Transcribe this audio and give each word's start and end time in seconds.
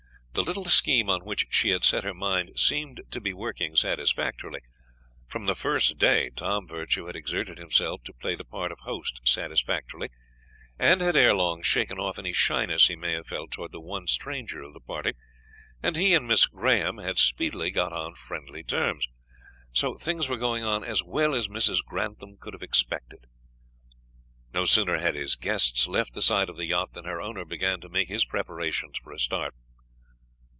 The 0.33 0.43
little 0.43 0.63
scheme 0.63 1.09
on 1.09 1.25
which 1.25 1.47
she 1.49 1.71
had 1.71 1.83
set 1.83 2.05
her 2.05 2.13
mind 2.13 2.57
seemed 2.57 3.01
to 3.11 3.19
be 3.19 3.33
working 3.33 3.75
satisfactorily. 3.75 4.61
From 5.27 5.45
the 5.45 5.55
first 5.55 5.97
day 5.97 6.29
Tom 6.29 6.65
Virtue 6.65 7.07
had 7.07 7.17
exerted 7.17 7.57
himself 7.57 8.01
to 8.05 8.13
play 8.13 8.35
the 8.35 8.45
part 8.45 8.71
of 8.71 8.79
host 8.79 9.19
satisfactorily, 9.25 10.07
and 10.79 11.01
had 11.01 11.17
ere 11.17 11.33
long 11.33 11.61
shaken 11.61 11.99
off 11.99 12.17
any 12.17 12.31
shyness 12.31 12.87
he 12.87 12.95
may 12.95 13.11
have 13.11 13.27
felt 13.27 13.51
towards 13.51 13.73
the 13.73 13.81
one 13.81 14.07
stranger 14.07 14.61
of 14.61 14.73
the 14.73 14.79
party, 14.79 15.15
and 15.83 15.97
he 15.97 16.13
and 16.13 16.29
Miss 16.29 16.45
Graham 16.45 16.97
had 16.97 17.17
speedily 17.19 17.69
got 17.69 17.91
on 17.91 18.15
friendly 18.15 18.63
terms. 18.63 19.05
So 19.73 19.95
things 19.95 20.29
were 20.29 20.37
going 20.37 20.63
on 20.63 20.81
as 20.85 21.03
well 21.03 21.35
as 21.35 21.49
Mrs. 21.49 21.83
Grantham 21.83 22.37
could 22.37 22.53
have 22.53 22.63
expected. 22.63 23.27
No 24.53 24.63
sooner 24.63 24.97
had 24.97 25.13
his 25.15 25.35
guests 25.35 25.87
left 25.89 26.13
the 26.13 26.21
side 26.21 26.47
of 26.49 26.55
the 26.55 26.67
yacht 26.67 26.93
than 26.93 27.03
her 27.03 27.19
owner 27.21 27.43
began 27.43 27.81
to 27.81 27.89
make 27.89 28.07
his 28.07 28.23
preparations 28.23 28.97
for 28.97 29.11
a 29.11 29.19
start. 29.19 29.53